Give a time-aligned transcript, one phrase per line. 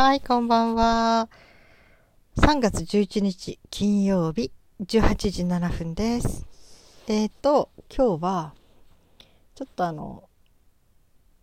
[0.00, 1.28] はい、こんばんは。
[2.36, 6.46] 3月11日金曜日18時7分です。
[7.08, 8.54] えっ、ー、と、今日は
[9.56, 10.22] ちょっとあの、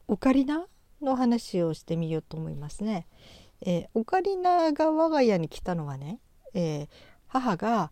[0.07, 0.67] オカリナ
[1.01, 3.07] の話をしてみようと思いますね。
[3.59, 6.21] えー、オカリナが我が家に来たのはね、
[6.53, 6.87] えー、
[7.27, 7.91] 母が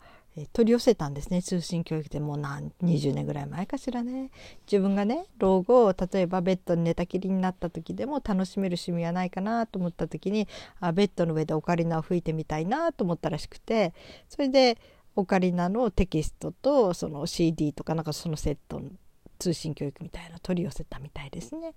[0.52, 4.32] 取り寄せたんですね通信教育でもう何20年ぐらい前かしらね
[4.65, 10.47] 自分がね老後例えばベッドに寝たきりになった時でも楽しめる趣味はないかなと思った時に
[10.79, 13.93] あベッドの上でオカリナを吹いてみたいなと思ったらしくて
[14.27, 14.77] それで
[15.15, 18.89] オカリナのテキストとその CD とかなんかそのセットの
[19.38, 21.74] 通信教育みたいな取り寄せたみたいですね。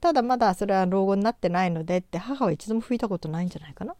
[0.00, 3.94] ただまだそれは老後になってないのでって母は一度も吹いたことないんじゃないかな。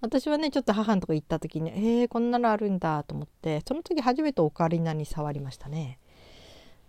[0.00, 5.98] 私はねちょっと母のとこ行った時にえー、こんなのあるんだと思ってその時初めてオカリナに触りましたね。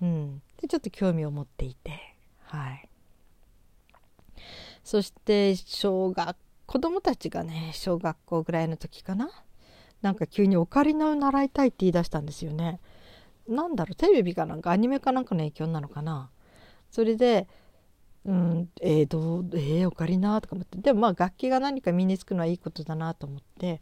[0.01, 2.89] うん、でちょっと興味を持っていてはい
[4.83, 6.35] そして小学
[6.65, 9.29] 子供たちがね小学校ぐらいの時かな？
[10.01, 12.79] なんか急にオカリナを習いたいって言い出したんですよね。
[13.47, 16.31] なんだろうテレビかなんかアニメかなんかの影響なのかな？
[16.89, 17.47] それで
[18.25, 20.77] うん、えー、どうえー、オカリナとか思って。
[20.77, 23.81] でもまあ楽器が何か身につくのはいいことだなと思って。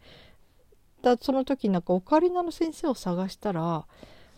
[1.02, 3.86] だその時なんかオカリナの先生を探したら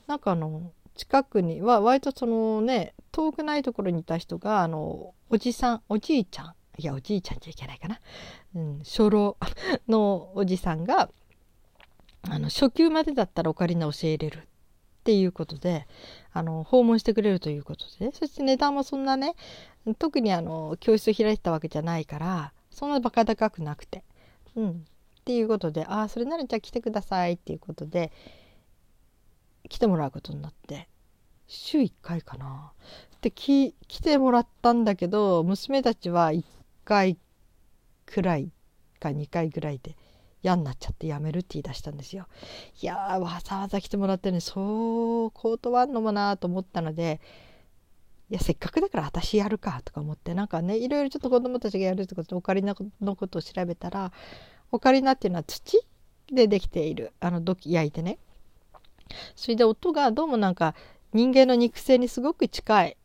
[0.07, 8.01] なんかあの近くには割とそのね遠くないところにいた人があのおじさんおじいちゃんいやおじいちゃんじゃいけないかな、
[8.55, 9.37] うん、初老
[9.89, 11.11] のおじさんが
[12.29, 14.49] あの初級までだったらオカリナ教えれる。
[15.03, 15.87] っていうことで
[16.33, 19.35] あの訪問してくれるということで、ね、そして値段もそんなね
[19.99, 24.05] 特にあの教室を開いてたわけじゃないからそんなバカ高くなくて、
[24.55, 24.75] うん、っ
[25.25, 28.13] ていうことでああそれならじゃあ来てくださいっていうことで
[29.69, 30.89] 来てもらうことになって。
[31.53, 32.73] 週1回かな。
[33.21, 36.45] で来てもらったんだけど娘たちは1
[36.85, 37.17] 回
[38.07, 38.51] くらい
[38.99, 39.97] か2回ぐらいで
[40.43, 42.27] 嫌になっちゃってやめるって言い出したんですよ。
[42.81, 47.21] いやわざわざ来てもらってねそう断るのもなと思ったので
[48.31, 54.11] いやせっかくだから私やるかとか思ってなんかねいろいろちょっと子供たちがやるってことでオカリナのことを調べたら
[54.71, 55.79] オカリナっていうのは土
[56.33, 58.19] でできているあの土器焼いてね
[59.37, 60.75] それで音がどうもなんか
[61.13, 62.97] 人間の肉声にすごく近い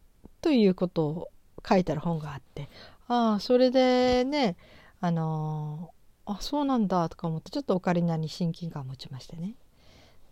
[0.41, 1.29] ということを
[1.67, 2.69] 書いてある本があって
[3.07, 4.55] ああそれでね
[5.01, 5.96] あのー、
[6.27, 9.55] あそうなんだとか思ってちょっとオカリナに親近感を持ちましてね。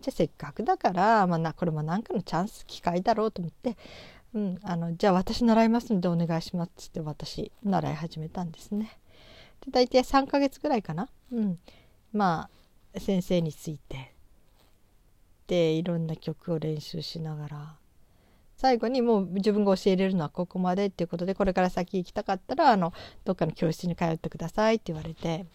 [0.02, 3.78] じゃあせっかくだから、まあ、これも何かのチャンス機会だろうと思って
[4.36, 9.00] うん、あのじゃあ私習いますんでお願いしますっつって私習い始めたんですね。
[9.66, 11.58] で大体3ヶ月ぐらいかな、うん、
[12.12, 12.50] ま
[12.94, 14.14] あ先生について
[15.48, 17.76] でいろんな曲を練習しながら
[18.58, 25.46] 最後にもう自分が教えれるのはここまでっていうことでこれから先行きたかったらあのどっかの教室に通ってくださいって言われて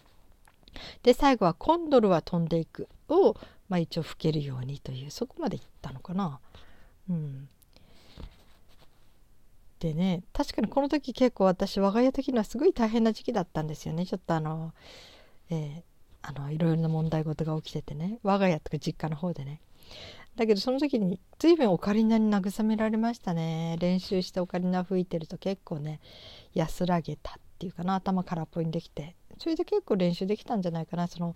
[1.03, 3.37] で最後は「コンドルは飛んでいく」を、
[3.69, 6.41] まあ、一応吹けるようにというそこまでいったのかな。
[7.09, 7.49] うん。
[9.81, 14.05] でね確かにこの時結構私我が家的にはすごい大変な時期だったんですよね。
[14.05, 14.75] ちょっとあの、
[15.49, 15.83] えー、
[16.23, 18.19] あのいろいろな問題事が起きててね。
[18.23, 19.61] 我が家とか実家の方でね。
[20.37, 23.77] だけどその時に随分オカリナに慰められましたね。
[23.81, 26.01] 練習してオカリナ吹いてると結構ね
[26.55, 27.95] 安らげたっていうかな。
[27.95, 29.17] 頭空っぽにできて。
[29.41, 31.09] それで結構練習できたんじゃないかな。
[31.09, 31.35] その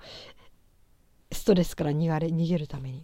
[1.32, 3.02] ストレスから逃げ逃げるために、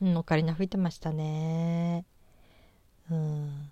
[0.00, 2.06] うん、オカリナ吹いてましたね。
[3.10, 3.70] うん。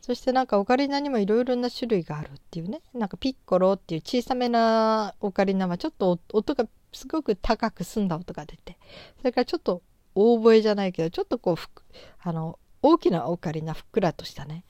[0.00, 2.80] そしてなんかオカリナにもいろいろな種類があるっていうね。
[2.94, 8.78] なんかピッコロっていう小さめなオカリナはちょっと音がすごく高く澄んだ音が出て。
[9.18, 9.82] それからちょっと
[10.14, 11.56] 大声じゃないけどちょっとこう
[12.22, 14.64] あの大きなオカリナふっくらとしたね。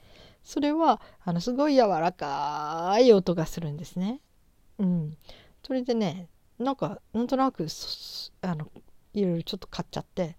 [0.48, 4.18] それはあのすごい柔らかい音がするんですね。
[4.78, 5.16] うん、
[5.62, 6.26] それでね
[6.58, 7.66] なんかなんとなく
[8.40, 8.70] あの
[9.12, 10.38] いろいろちょっと買っちゃって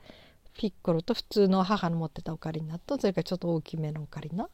[0.57, 4.49] ピッコロと普通の母の持ってたオカリナとそれからちょっと大きめのオカリナ。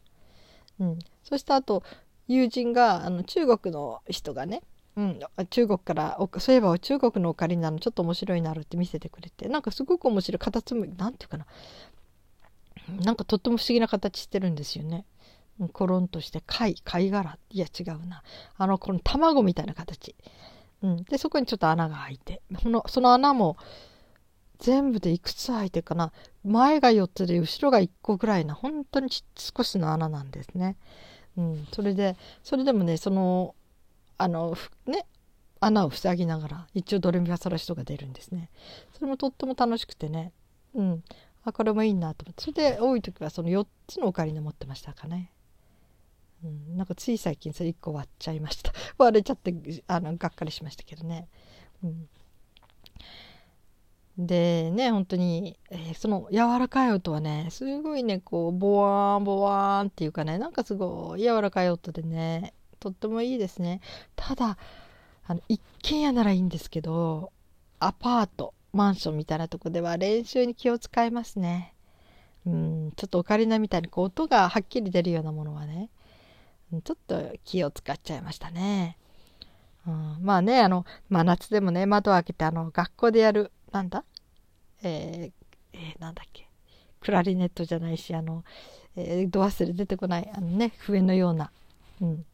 [0.82, 1.84] うん、そしてあと
[2.28, 4.62] 友人があの中国の人がね、
[4.98, 5.20] うん、
[5.52, 11.46] 中国からそういえば中国のオカリナのちょっと面白いなるって見せてくれてなんかすごく面白い形もなんていうかな。
[13.06, 15.06] なんかとっても不思議な形してるんですよね。
[15.72, 17.38] コロンとして貝貝殻。
[17.50, 18.24] いや違うな。
[18.58, 20.16] あのこの卵みたいな形、
[20.82, 22.42] うん、でそこにちょっと穴が開いて。
[22.62, 23.58] そのその穴も
[24.60, 26.12] 全部でいくつ開いてるかな。
[26.44, 28.54] 前が4つで後ろが1個ぐらいな。
[28.54, 30.78] 本当に少しの穴なんですね。
[31.38, 33.56] うん、それでそれでもねその
[34.18, 34.56] あの
[34.86, 35.06] ね
[35.60, 38.50] 穴を塞ぎながら一応ドレミファソラシドが出るんですね。
[38.94, 40.32] それもとっても楽しくてね、
[40.74, 41.04] うん、
[41.44, 42.44] あこれもいいなと思って。
[42.44, 45.32] それで多い時はその4つのオカリナ持ってましたかね。
[46.46, 48.72] うん、なんかつい最近それ1個割っちゃいました。
[48.98, 49.54] 割れちゃって
[49.88, 51.28] あのがっかりしましたけどね。
[51.84, 52.08] うん。
[54.18, 63.82] でね本当に、えー、その柔らかい音はねすごいねこうボワーンボワーンっていうかねなんかすごい柔らかい音でねとってもいいですね。
[64.16, 64.58] ただ
[65.28, 67.34] あの一軒家ならいいんですけど
[67.80, 71.74] アパートマンションみたいなとこでは練習に気を使いますね。
[72.46, 75.90] うんちょっとオカリナみたいにこう音がはっきり出るようなものはね
[76.84, 78.98] ちょっと気を使っちゃいましたね、
[79.88, 84.04] うん、まあねあの真夏でもね窓を開けてあの学校でやるなんだ？
[84.84, 85.32] えー、
[85.74, 86.48] えー、なんだっけ？
[87.00, 88.44] クラリネットじゃないしあの、
[88.96, 91.52] えー、ド忘れ出てこないあのね笛のような、
[92.02, 92.26] うん、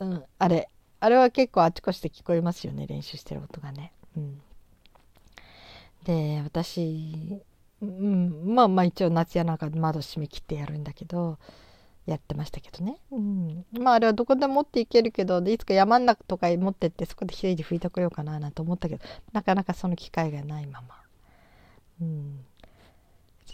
[0.00, 0.68] うん、あれ。
[1.00, 3.92] あれは結構あちこちで聞こえますよね練習してる音がね。
[4.16, 4.40] うん、
[6.04, 7.42] で私、
[7.82, 11.38] うん、まあまあ一応夏やなんか窓閉め切ってやるんだけど
[12.06, 20.96] やってましたけどね、うん、まああれはどこでも持っていけるけどいつか山ん中とか持ってってそこで一人で吹いてこようかななんて思ったけどなかなかその機会がないまま、
[22.02, 22.44] うん、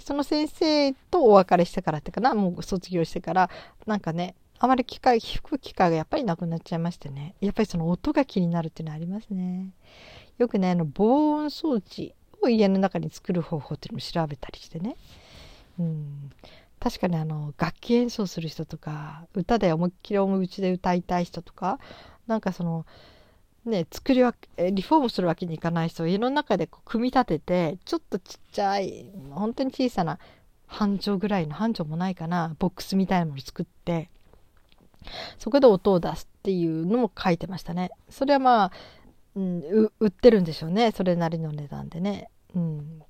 [0.01, 3.51] その先生とお別れしてからってかなもう卒業してから
[3.87, 7.35] なんかねあまり機会吹く機会がやっぱりなくなっちゃいましてね。
[7.41, 9.71] やっぱりその音が気になるっていうのはありますね。
[10.37, 14.97] よくねあの防音装置を家の中に作る方法っていうのを調べたりしてね。
[15.79, 16.31] うん。
[16.81, 21.79] 確かにあの楽器演奏する人とか歌で思いっきり思うちで歌いたい人とか
[22.27, 22.87] なんかその
[23.67, 30.19] ね作りわリフォームするわけにいかない人を家の中でこう組み立ててちょっとちっちゃい本当に小さな
[30.67, 34.09] 半畳ぐらいの半畳もないかなボックスみたいなものを作って
[35.39, 37.91] そこで音を出すっていうのも書いてましたね。
[38.11, 38.73] それはまあ、
[39.35, 42.31] うん、売ってるんでしょうねそれなりの値段でね。
[42.55, 43.03] うん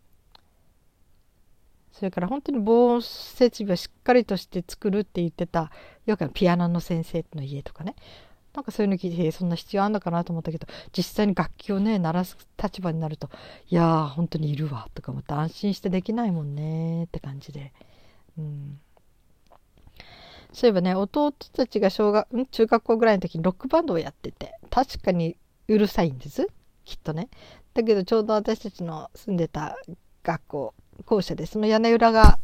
[2.01, 5.71] それから本当に防音設備をしっかりとして作るって言ってた
[6.07, 7.95] よくピアノの先生の家とかね。
[8.55, 10.67] なんかそういうの聞いてそんな必要あんのかなと思ったけど
[10.97, 13.29] 実際に楽器をね鳴らす立場になると
[13.69, 17.73] いやー本当にいるわとか思って安心してできないもんねって感じで、
[18.39, 18.81] うん、
[20.53, 25.37] そういえばね弟たちが小学中学校ぐらいの時にロックバンドをやってて確かに
[25.69, 26.49] うるさいんです。
[26.85, 27.29] きっとね。
[27.75, 29.77] だけどちょうど私たちの住んでた
[30.25, 30.75] 学校
[31.05, 32.39] 校舎でその屋根裏が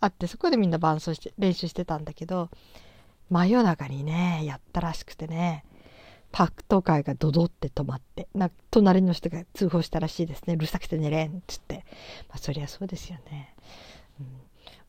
[0.00, 2.50] あってそこでみんな伴奏して練習してたんだけど
[3.30, 5.64] 真夜中にねやったらしくてね
[6.30, 10.54] パクトカーがドドって止まってな隣の人が通報したらしいですね。
[10.54, 11.84] うるさくて寝れんっつって、
[12.28, 13.54] まあ、そりゃそうですよね、
[14.18, 14.26] うん、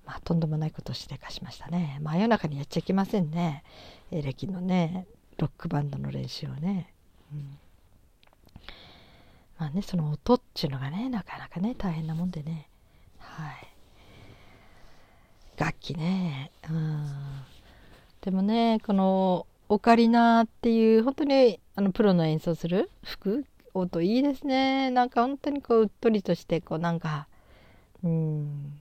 [0.08, 2.00] まあとんでもないことをしでかしましたね。
[2.02, 3.64] 真夜中にやっちゃいけませんね。
[4.12, 5.06] エレキのね
[5.38, 6.92] ロックバンドの練習をね、
[7.32, 7.58] うん、
[9.60, 12.70] まあねその音っていうのがねなかなかね大変なもんでね
[13.20, 13.68] はい
[15.86, 16.52] 楽器ね。
[16.70, 17.06] うん。
[18.22, 24.90] でもねこのオカリナっていう本当にあのプロの演奏する服音いいですね。
[24.90, 27.28] なんか本当にこううっとりとしてこうなんか
[28.04, 28.80] うん。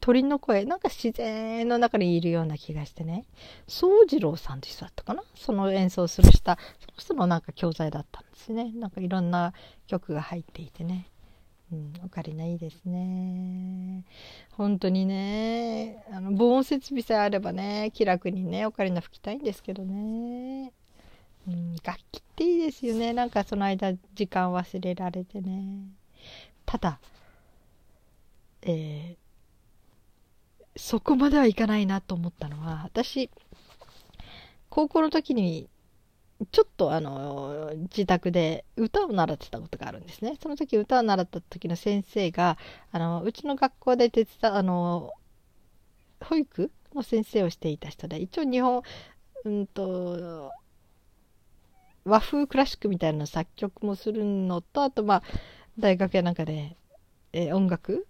[0.00, 3.24] 鳥の声なんか自然の中にいるような気がしてね。
[3.68, 5.22] 宗次郎さんって人だったかな？
[5.36, 8.72] その演奏するしたその人のなんか教材だったんですね。
[8.74, 9.52] なんかいろんな
[9.86, 11.06] 曲が入っていてね。
[11.72, 14.04] うん、オカリナいいですね。
[14.52, 20.72] 本当にね、あの防音設備さえあればね、気楽にね、オカリナ吹きたいんですけどね。
[21.48, 23.12] うん、楽器っていいですよね。
[23.12, 25.88] なんかその間時間忘れられてね。
[26.64, 27.00] ただ、
[28.62, 33.30] えー、そこまではいかないなと思ったのは、私、
[34.68, 35.68] 高校の時に
[36.52, 40.36] ちょっとあの自宅で歌を習ってたことがあるんですね。
[40.42, 42.58] その時歌を習った時の先生が
[42.92, 45.12] あのうちの学校で手伝あの
[46.20, 48.82] 保育の先生をしていた人で一応日本
[49.44, 50.52] うんと
[52.04, 55.22] 和風クラシックみたいな作曲もするのとあとまあ
[55.78, 56.76] 大学やなんかで、
[57.32, 58.06] えー、音楽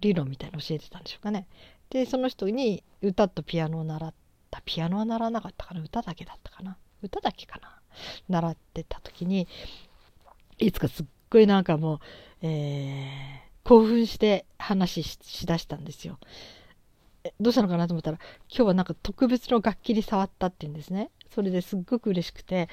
[0.00, 1.46] 理論みたいなの教えてたんでしょうかね。
[1.90, 4.14] でその人に歌とピアノを習っ
[4.50, 6.76] たピアノは習わなかったかな歌だけだったかな。
[7.02, 7.78] 歌だけかな
[8.28, 9.48] 習ってた時に
[10.58, 11.98] いつかすっごいなんかもう、
[12.42, 16.18] えー、興奮して話ししだしたんですよ。
[17.40, 18.18] どうしたのかなと思ったら
[18.48, 21.10] 今日はなんか特別の楽器に触ったって言うんですね。
[21.32, 22.68] それですっごく嬉しくて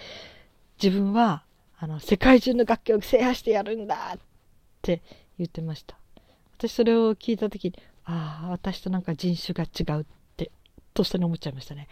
[0.82, 1.44] 自分は
[1.78, 4.20] あの世界中の楽器を制覇してやるんだっ
[4.82, 5.02] て
[5.38, 5.98] 言ってました。
[6.58, 10.06] 私それを聞いた時にああ私となんか人種が違うっ
[10.36, 10.52] て
[10.94, 11.88] とっさに思っちゃいましたね。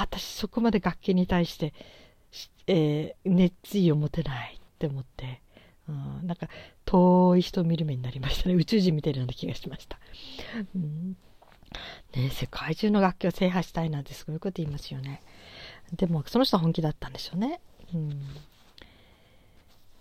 [0.00, 1.72] 私そこまで楽器に対して、
[2.66, 5.40] えー、熱意を持てないって思って、
[5.88, 6.48] うん、なんか
[6.84, 8.54] 遠い人を見る目になりましたね。
[8.56, 9.98] 宇宙人見てるような気がしました、
[10.74, 11.16] うん、
[12.14, 15.22] ね世界中の楽器を制覇したいなんてすごいこと言いますよね。
[15.92, 17.60] でもその人は本気だったんでしょうね。
[17.94, 18.20] うん、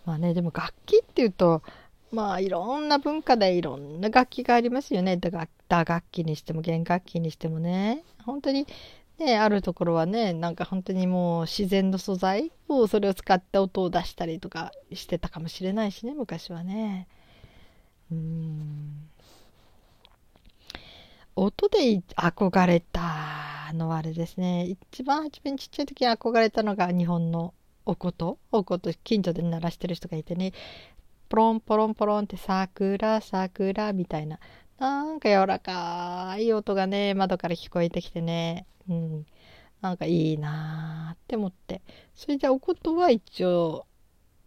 [0.05, 1.61] まあねでも楽器っていうと
[2.11, 5.17] まあいろんな文化でいろんな楽器がありますよね。
[5.17, 5.29] 打
[5.69, 8.03] 楽器にしても弦楽器にしてもね。
[8.25, 8.65] 本当に
[9.17, 17.07] ねあるところはねなんか本当にもう自然の素材をそれを使って音を出したりとかしてたかもしれないしね昔はね。
[18.11, 19.09] うん。
[21.35, 24.65] 音で憧れたのはあれですね。
[24.91, 27.53] 一番初めにちっちゃい時に憧れたのが日本の
[27.85, 28.37] お琴。
[28.51, 30.53] お琴近所で鳴らしてる人がいてね。
[31.27, 34.39] ポロンポロンポロンって桜桜みたいな。
[34.77, 38.65] なんか柔らかい音がね窓から聞こえてきてね。
[38.89, 39.25] うん。
[39.81, 41.81] なんかいいなーって思って。
[42.13, 43.85] それでお琴は一応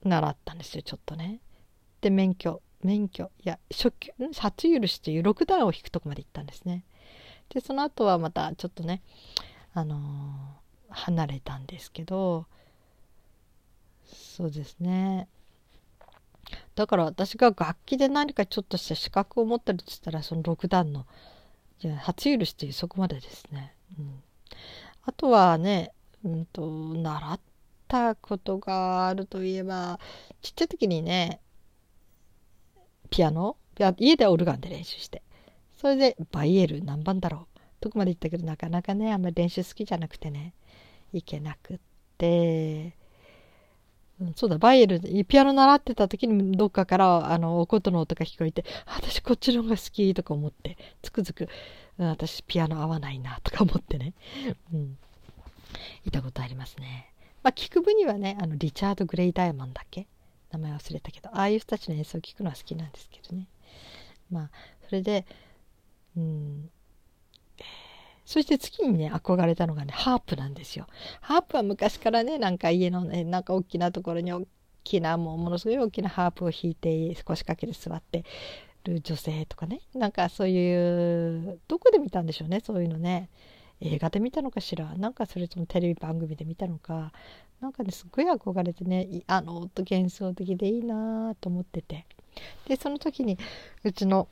[0.05, 1.41] 習ったんですよちょっとね
[2.01, 6.85] で免許免許いや初級初許しという6段を引くとこまで行ったんですね。
[7.49, 9.03] でその後はまたちょっとね
[9.75, 12.47] あのー、離れたんですけど。
[14.39, 15.29] そうですね。
[16.75, 21.07] だから私が楽器で何かちょっとした資格を持ってるとしたらその6段の
[22.01, 24.23] 初許しというそこまでですね、うん、
[25.05, 25.93] あとはね、
[26.25, 27.41] うんと、習っ
[27.87, 30.01] たことがあるといえば
[30.43, 31.41] ちっちゃい時にね
[33.11, 33.57] ピアノ？
[33.99, 35.23] 家でオルガンで練習して。
[35.81, 37.59] それでバイエル何番だろう？
[37.81, 40.53] どこまで行ったけどなかなかねあんまり練習好きじゃなくてね
[41.13, 41.79] 行けなくっ
[42.19, 42.97] て、
[44.35, 51.49] そうだ、バイエルで、ピアノ習ってた時にどっかから、あの、お琴の音が聞こえて、私こっちの方が好きとか思って、つくづく、
[51.99, 54.15] 私ピアノ合わないなとか思ってね、
[54.75, 54.99] うん、
[56.05, 57.13] いたことありますね。
[57.43, 60.07] まあ、聞く分にはね、あの、リチャード・グレイ・ダイヤモンだっけ？
[60.51, 63.47] 名前忘れたけど、ああいう人たちの演奏を聞くのは好きなんですけどね。
[64.31, 64.51] まあ、
[64.87, 65.27] それで、
[66.17, 66.71] うん、
[68.29, 70.87] そして次にね、憧れたのがね、ハープなんですよ。
[71.23, 74.47] ハープは昔からね、なんか家のね、なんか大きなところに大
[74.85, 78.27] きな、もうものすごい大きなハープを弾いて、腰掛けて座って
[78.85, 83.31] る女性とかね、なんかそういう、どこで見たんでしょうね、そういうのね。
[83.81, 87.13] 映画で見たのかしらなんかそれともテレビ番組で見たのか
[87.61, 92.05] なんかねすっごい憧れてねあの音幻想的でいいなと思ってて
[92.67, 93.39] でその時に
[93.85, 94.27] うちの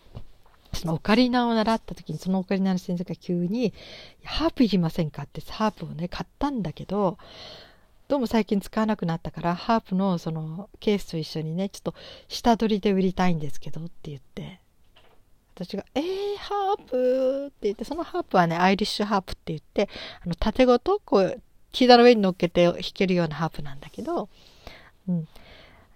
[0.77, 3.73] そのオカリナを習った時にそのオカリナの先生が急に
[4.25, 7.19] 「ハープいりませんか?」ってハープをね買ったんだけど
[8.09, 11.95] どうも最近使わなくなったからハープのそのケースと一緒にねちょっと
[12.29, 14.61] 下取りで売りたいんですけどって言って
[15.55, 19.89] 私が「えー、ハープ!」って言ってそのハープはねアイリッシュハープって言って
[20.25, 21.43] あの縦ごとこう
[21.73, 24.29] 膝の上に乗っけて弾けるようなハープなんだけど、
[25.09, 25.29] うん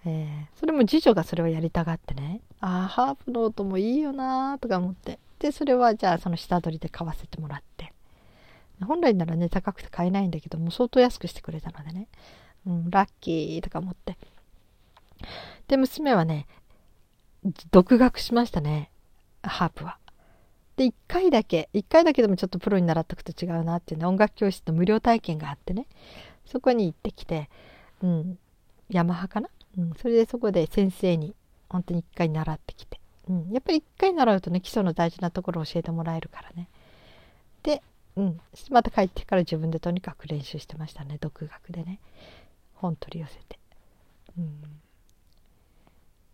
[0.05, 5.19] えー、それも次女がそれをやりたがってねああハープの音もいいよなとか思って。
[5.39, 7.91] でそれはじゃあその下取りで買わせてもらって。
[8.85, 12.07] 本来ならね高くて買えないんだけども相当安くしてくれたのでね、
[12.65, 14.17] うん、ラッキーとか思って。
[15.67, 16.47] で娘はね
[17.71, 18.91] 独学しましたね。
[19.43, 19.97] ハープは。
[20.77, 25.87] で1回だけ1回だけでもちょっとプロに習っとくと違うなっていうね音楽教室の無料体験があってね。
[26.45, 27.49] そこに行ってきて、
[28.03, 28.37] うん、
[28.89, 31.33] ヤマハかな、うん、それでそこで先生に
[31.71, 32.99] 本当に一回習ってきて、
[33.29, 36.67] うん、やっぱり一回習うとね基礎の大事なところを教えてもらえるからね。
[37.63, 37.81] で、
[38.15, 41.17] うん、また帰ってから自分でとにかく練習してましたね。
[41.19, 41.99] 独学でね。
[42.81, 43.59] 本取り寄せて、
[44.39, 44.59] うん、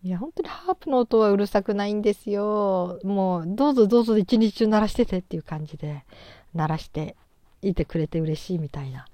[0.02, 2.98] いや本当にハープの音はうるさくないんですよ。
[3.04, 6.04] もうどうぞどうぞ一日中鳴らしててっていう感じで
[6.54, 7.16] 鳴らして
[7.60, 9.06] いてくれて嬉しいみたいな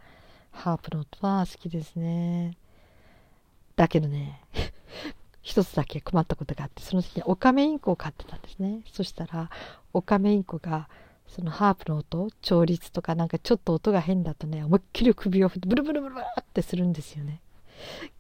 [0.52, 2.56] ハープの音は好きですね。
[3.74, 4.40] だけどね
[5.44, 8.80] 一つだけ困ったことがあってその時にオカメインコを飼ってたんですね。
[8.92, 9.50] そしたら
[9.92, 10.88] オカメインコが
[11.28, 17.40] そのハープの音調律とかなんかちょっと音が変だとね思いっきり首を振ってブルブルブルブルってするんですよね。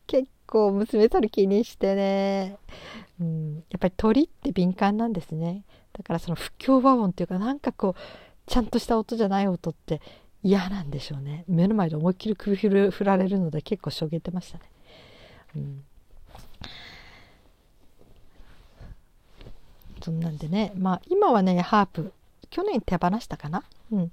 [0.06, 2.58] 結構娘それ気にしてね、
[3.18, 5.64] うん、やっぱり鳥って敏感なんですね。
[5.94, 8.00] だからその不協和音っていうかなんかこう
[8.46, 10.02] ちゃんとした音じゃない音って
[10.42, 11.44] 嫌なんでしょうね。
[11.48, 14.64] 目の前で思いっきり首振られるので結構しょげてましたね、
[15.56, 15.84] うん。
[20.04, 20.70] そんなんでね。
[20.76, 22.12] まあ今はねハープ
[22.50, 23.64] 去年手放したかな。
[23.90, 24.12] うん。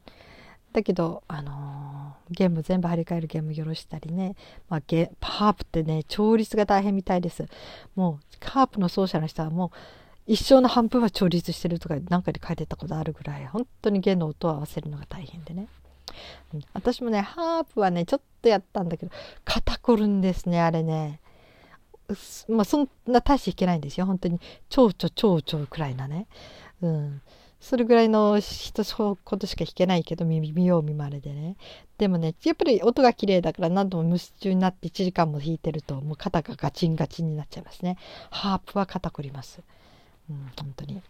[0.72, 4.38] だけどあのー、ゲーム全部張り替えるゲームよろしたりね、
[4.70, 7.46] まあ、ゲハープってね調律が大変みたいです。
[7.96, 9.78] もうハープの奏者の人はもう
[10.28, 13.46] 一生の半分は調律してるとか何かで書いてたことあるぐらい。
[13.48, 15.68] 本当に弦の音を合わせるのが大変でね、
[16.54, 19.12] うん、私もねハープはねちょっとやったんだけど
[19.44, 21.20] 肩こるんですねあれね。
[22.50, 24.06] まあ、そんな大して弾けないんですよ。
[24.06, 24.40] 本当に
[24.70, 26.28] 蝶々蝶々くらいなね、
[26.82, 27.22] うん、
[27.60, 28.84] それぐらいの人
[29.24, 31.56] ことしか弾けないけど見よう見まれでね。
[31.98, 37.98] でもねやっぱり音が綺麗だから何度も無視中になって1時間も弾いてるともう肩がガチンガチンになっちゃいますね。
[38.32, 39.62] ハープは肩こります。
[40.30, 41.02] うん本当に。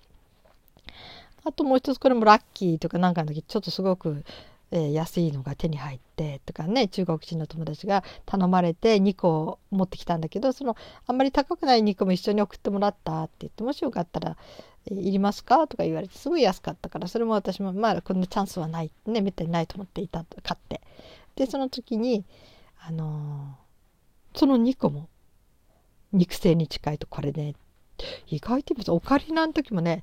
[1.43, 4.23] あともう一つこれもラッキーとかなんかの時ちょっとすごく
[4.71, 14.37] えー、安いのが手に入ってとかね中国人の友達が頼まれて2個持ってきたんだけどそのあんまり高くない2個も一緒に送ってもらったって言ってもしよかったら
[14.89, 18.91] 「いりますか?」とか言われてすごい安かったからそれも私もまあこんなチャンスはない。
[19.05, 20.81] ねめったにないと思っていた買って
[21.35, 22.23] でその時に
[22.79, 25.09] あのー、その2個も
[26.13, 27.55] 肉声に近いとこれね。
[28.27, 30.01] 意外と言いますオカリナの時もね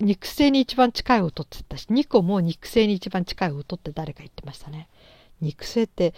[0.00, 4.88] 肉声に一番近い音って言ったし2個も肉声に一番近い音って誰か言ってましたね。
[5.40, 6.14] 肉声って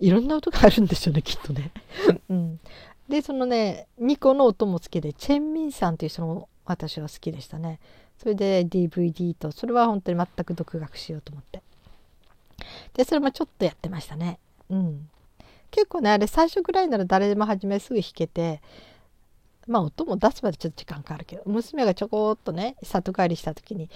[0.00, 1.70] いろんな音があるんですよねきっとね、
[2.28, 2.60] うん、
[3.08, 7.80] でそのね2個の音も好きでチェンミンさんという人も私は好きでしたね。
[8.18, 11.62] それで DVD とそれは本当に全く独学しようと思って。
[12.94, 14.38] でそれもちょっとやってましたね。
[14.70, 15.08] うん。
[15.70, 18.60] 結構ねあれ最初ぐらいなら誰でも初めすぐ弾けて
[19.66, 23.90] まあ音も出すまでちょっと時間かかるけど娘がちょこっとね里帰りした時に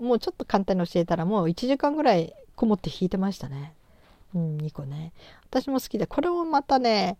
[0.00, 3.74] もうちょっと簡単に教えたらもう1時間ぐらいこもって弾いてましたね。
[4.34, 5.12] うん、2個ね。
[5.48, 7.16] 私も好きで、これもまたね、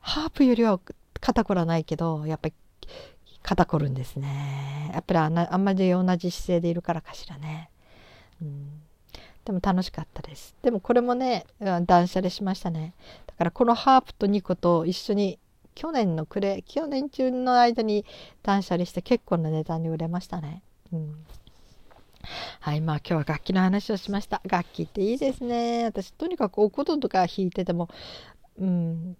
[0.00, 0.78] ハープよりは
[1.20, 2.54] 肩こらないけど、やっぱり
[3.42, 4.90] 肩こるんですね。
[4.92, 7.70] やっぱりあんまり同じ姿勢でいるからかしらね。
[8.40, 8.82] うん、
[9.44, 10.54] でも楽しかったです。
[10.62, 12.94] でもこれもね、断捨離しましたね。
[13.26, 15.38] だからこのハープと2個と一緒に
[15.74, 18.04] 去年の暮れ去年中の間に
[18.42, 20.62] 断捨離して結構な値段に売れましたね。
[20.92, 21.14] うん
[22.60, 24.40] はい、まあ今日は楽器の話をしました。
[24.44, 25.84] 楽器っていいですね。
[25.84, 27.88] 私とにかくお琴とか弾いてても、
[28.58, 29.16] うん、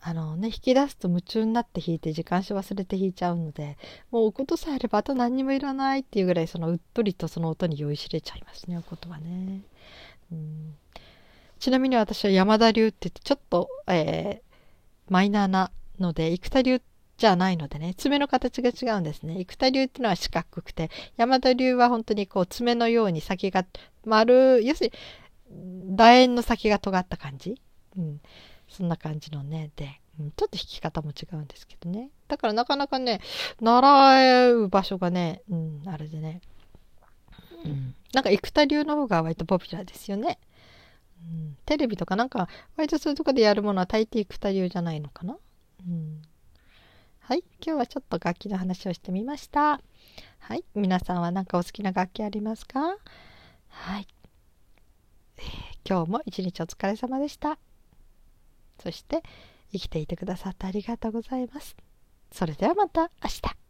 [0.00, 3.76] あのね、引き出すと夢中になって弾いて時間し忘れて弾いちゃうので、
[4.10, 9.60] もうお琴さえあればあと何にもいらないっていうぐらいそのうっとりとその音に酔いしれちゃいますね、お琴はね。
[10.32, 10.74] うん、
[11.58, 14.51] ちなみに私は山田流って言ってちょっと、えー
[15.12, 15.70] マイナーな
[16.00, 16.80] ので、生田流
[17.18, 19.36] じゃないのでね、爪の形が違うんですね。
[19.38, 23.66] 生田流っていうのは四角くて、山田流は本当にこう爪のように先が
[24.06, 24.90] 丸、要する
[25.50, 27.60] に楕円の先が尖った感じ？
[27.98, 28.20] うん。
[28.68, 32.08] そんな感じのね、で、うん、ちょっと弾き方も違うんですけどね。
[32.26, 33.20] だからなかなかね、
[33.60, 36.40] 習う場所がね、うん、あれでね、
[37.66, 40.38] うん、なんか生田流の方が割とポピュラーですよね。
[41.64, 45.36] テレビとかなんか割とそういうとこでやるものは大抵二流じゃないのかな、
[45.86, 46.22] うん、
[47.20, 49.80] はい今日はちょっと楽器の話をしてみました。
[50.38, 52.96] はい皆さんは何かお好きな楽器ありますか？
[53.68, 54.06] はい、
[55.88, 57.58] 今日も一日お疲れ様でした。
[58.82, 59.22] そして
[59.72, 61.76] 生きていてくださってありがとうございます。
[62.32, 63.61] それではまた明日。